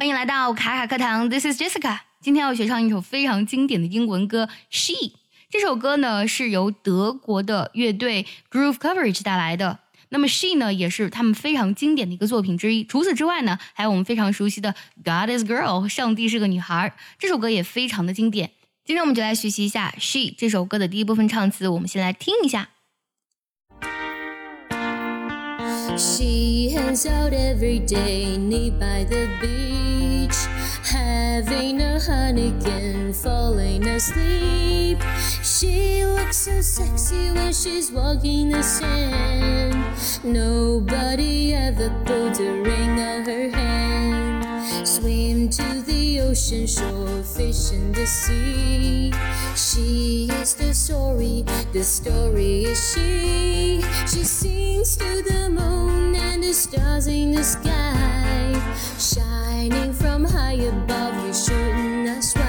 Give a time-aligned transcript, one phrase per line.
[0.00, 1.98] 欢迎来到卡卡课堂，This is Jessica。
[2.22, 4.94] 今天要学唱一首非常经典的英文歌《She》。
[5.50, 9.80] 这首歌呢是由德国的乐队 Groove Coverage 带来的。
[10.08, 12.82] 那么《She》呢也是他们非常经典的一个作品之一。
[12.82, 14.72] 除此之外呢，还有我们非常熟悉的
[15.04, 16.94] 《God Is Girl》，上帝是个女孩。
[17.18, 18.52] 这首歌也非常的经典。
[18.86, 21.68] 今天我们就来学习一下《She》这首歌的第一部分唱词。
[21.68, 22.70] 我们先来听一下。
[25.98, 30.36] She hangs out every day, knee by the beach,
[30.84, 34.98] having a honeycomb, falling asleep.
[35.42, 39.76] She looks so sexy when she's walking the sand.
[40.24, 44.86] Nobody ever put a ring on her hand.
[44.86, 49.10] Swim to the ocean shore, fish in the sea.
[49.56, 53.82] She is the story, the story is she.
[54.06, 58.54] She sings to the moon and the stars in the sky.
[58.96, 62.46] Shining from high above, you shouldn't ask why.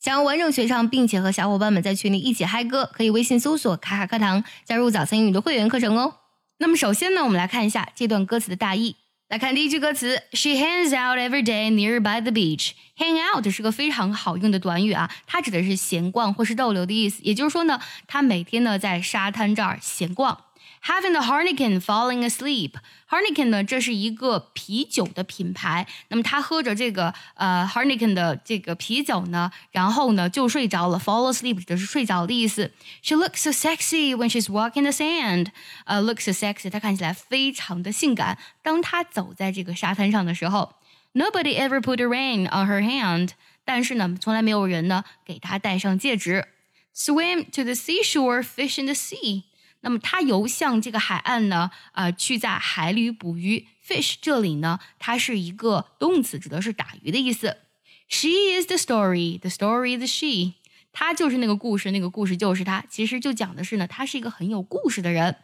[0.00, 6.16] 想要完整学唱，并且和小伙伴们在群里一起嗨歌，可以微信搜索“卡卡课堂”，加入早餐英语的会员课程哦。
[6.58, 8.96] 那么首先呢，我们来看一下这段歌词的大意。
[9.32, 12.72] 来看第一句歌词，She hangs out every day nearby the beach。
[12.98, 17.22] Hang out 是个非常好用的短语啊，它指的是闲逛或是逗留的意思。
[17.22, 20.38] 也就是说呢，她每天呢在沙滩这儿闲逛。
[20.83, 22.73] Having the Heineken falling asleep.
[23.09, 25.87] Heineken 呢，这是一个啤酒的品牌。
[26.09, 30.99] 那么他喝着这个呃 Heineken 的这个啤酒呢，然后呢就睡着了。
[30.99, 32.71] Fall asleep 指的是睡着的意思。
[33.01, 35.47] She looks so sexy when she's walking the sand.
[35.85, 38.37] 呃，looks so sexy，她看起来非常的性感。
[38.61, 40.75] 当她走在这个沙滩上的时候，
[41.13, 43.31] Nobody ever put a ring on her hand.
[43.65, 46.47] 但是呢，从来没有人呢给她戴上戒指。
[46.95, 49.43] Swim to the seashore, fish in the sea.
[49.82, 53.68] 那么它游向这个海岸呢，呃，去在海里捕鱼。
[53.86, 57.58] Fish 这里呢，它是一个动词，指的是打鱼的意思。
[58.08, 60.54] She is the story, the story is she。
[60.92, 62.84] 她就是那个故事，那个故事就是她。
[62.88, 65.36] 其实就讲的是呢，她是一个很有故事的人。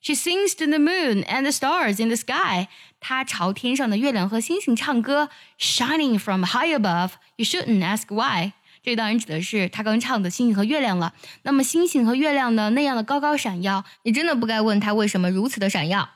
[0.00, 2.68] She sings to the moon and the stars in the sky。
[3.00, 5.30] 她朝天上的月亮和星星唱歌。
[5.58, 8.52] Shining from high above, you shouldn't ask why。
[8.84, 11.14] 这当然指的是他刚唱的星星和月亮了。
[11.42, 16.10] 那么星星和月亮呢，那样的高高闪耀，你真的不该问他为什么如此的闪耀。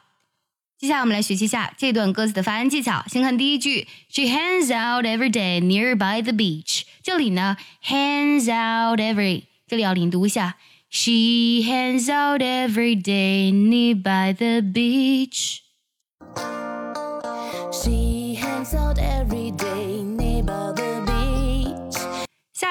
[0.78, 3.02] 接下来我们来学习一下这段歌词的发音技巧。
[3.08, 6.82] 先看第一句，She hangs out every day nearby the beach。
[7.02, 10.56] 这里呢，hangs out every，这里要连读一下。
[10.90, 15.62] She hangs out every day nearby the beach。
[17.72, 20.77] She hangs out every day nearby the.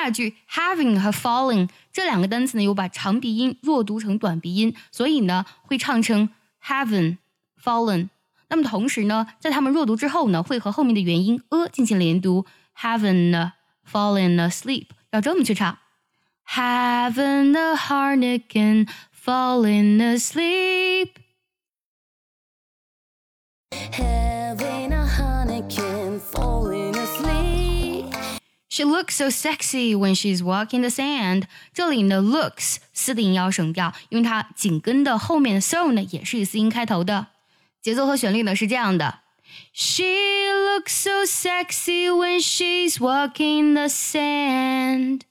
[0.06, 6.30] 下一句 having 和 falling 这两个单词呢，有把长鼻音弱读成短鼻音，所以呢会唱成
[6.64, 7.18] haven
[7.62, 8.08] fallen。
[8.48, 12.46] 那么同时呢，在它们弱读之后呢，会和后面的元音 a 进行连读，
[12.78, 13.52] haven
[13.90, 15.78] fallen asleep，要这么去唱，
[16.46, 18.88] haven a harnican
[19.24, 21.08] fallen asleep。
[23.92, 26.85] Having a honeycomb, falling asleep.
[28.76, 31.44] She looks so sexy when she's walking the sand。
[31.74, 37.26] 这里呢，looks 四的音要省掉，因为它紧跟的后面的 so 呢也是以四音开头的。
[37.82, 39.18] 节奏和旋律呢是这样的：
[39.74, 45.22] She looks so sexy when she's walking the sand。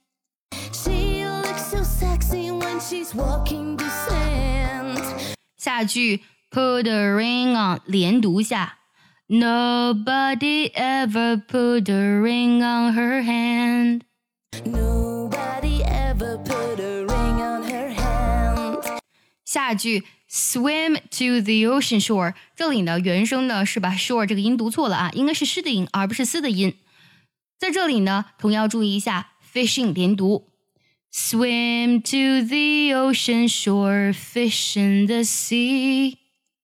[0.71, 5.01] She looks so sexy when she's walking the sand.
[5.57, 6.21] 下句
[6.51, 8.77] put a ring on 连读下
[9.27, 14.01] ，Nobody ever put a ring on her hand。
[14.65, 18.77] Nobody ever put a ring on her hand.
[19.45, 26.75] 下句 swim to the ocean shore，这里呢原声呢是把 shore 这个音读错了啊，应该是诗的音而不是思的音。
[27.59, 30.47] 在这里呢，同样注意一下 fishing 连读，
[31.13, 36.17] swim to the ocean shore, fish in the sea。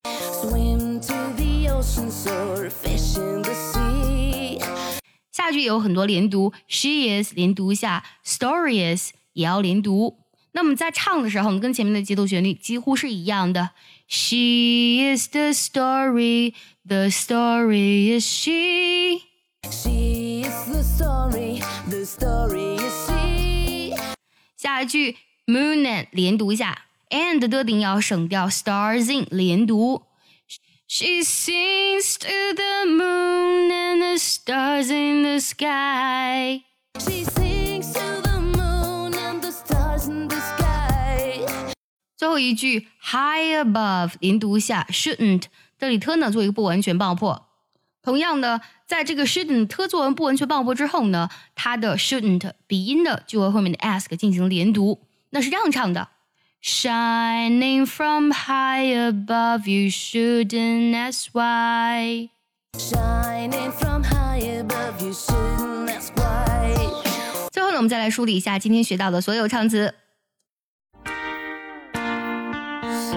[0.06, 0.71] Swim
[1.92, 4.60] to the ocean shore, fish in the sea.
[5.32, 10.18] 下句也有很多连读，she is 连读一下，story is 也要连读。
[10.54, 13.72] 那么在唱的时候呢，跟前面的节奏旋律几乎是一样的。
[14.08, 16.54] She is the story,
[16.86, 19.22] the story is she。
[19.70, 23.96] She is the story, the story is she.
[24.56, 30.04] 下一句 moon and 连读一下，and 的顶要省掉，stars in 连读。
[30.95, 36.65] She sings to the moon and the stars in the sky。
[36.99, 41.47] She sings to the moon and the stars in the sky.
[42.15, 45.45] 最后一句 high above 连读一下，shouldn't
[45.79, 47.47] 这里 t 呢做一个不完全爆破。
[48.03, 56.11] 同样的，在这个 shouldn't 特作文不完全爆破之后呢，它的 shouldn't 鼻音的就和后面的 ask 进行连读，那是这样唱的
[56.63, 62.31] ：Shining from high above, you shouldn't ask why.
[62.79, 66.73] Shining from high above, you shouldn't ask why.
[67.51, 69.93] 最后呢，我们再来梳理一下今天学到的所有唱词。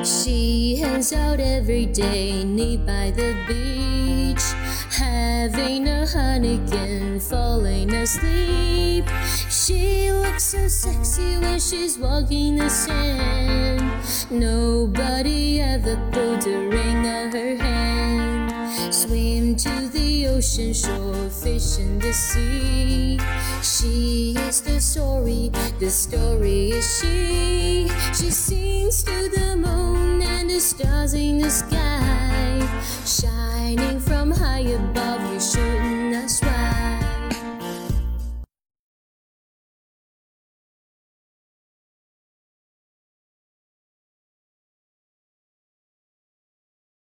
[0.05, 4.43] She hangs out every day, knee by the beach,
[4.91, 9.05] having a honeycomb, falling asleep.
[9.49, 13.81] She looks so sexy when she's walking the sand.
[14.29, 18.93] Nobody ever put a ring on her hand.
[18.93, 23.17] Swim to the ocean shore, fish in the sea.
[23.63, 24.04] She
[24.55, 27.89] is the story, the story is she.
[28.13, 32.61] She sings to the moon and the stars in the sky,
[33.05, 35.15] shining from high above.